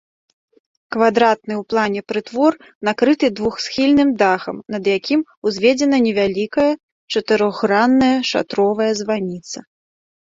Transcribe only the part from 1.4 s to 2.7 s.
ў плане прытвор